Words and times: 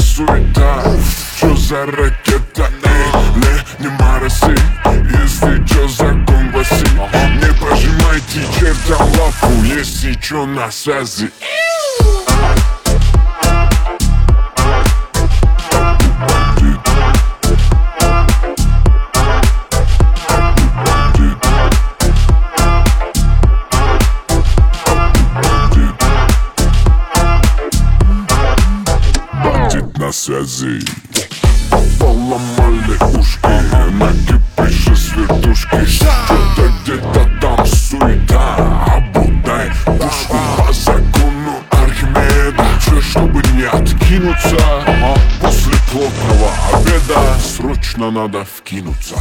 суета 0.00 0.82
Чё 1.38 1.54
за 1.56 1.86
ракета? 1.86 2.68
Эй, 2.84 3.40
ле, 3.40 3.64
не 3.78 3.88
мороси. 3.88 4.54
Если 4.84 5.64
чё 5.66 5.88
закон 5.88 6.50
гласит 6.52 6.90
Не 6.92 7.52
пожимайте 7.60 8.46
чертям 8.58 9.00
лапу 9.18 9.64
Если 9.64 10.14
чё 10.14 10.46
на 10.46 10.70
связи. 10.70 11.30
На 30.10 30.14
связи 30.14 30.80
Поломали 32.00 32.96
ушки 33.16 33.92
Накипишь 33.92 34.88
из 34.88 35.12
вертушки 35.12 35.84
Что-то 35.86 36.72
где-то 36.82 37.30
там 37.40 37.64
суета 37.64 38.56
Обудай 38.96 39.70
пушку. 39.84 40.36
По 40.58 40.72
закону 40.72 41.62
Архимеда 41.70 42.64
Все, 42.80 43.00
чтобы 43.00 43.40
не 43.54 43.62
откинуться. 43.62 44.56
После 45.40 45.74
плотного 45.92 46.50
обеда 46.74 47.38
Срочно 47.40 48.10
надо 48.10 48.44
вкинуться 48.44 49.14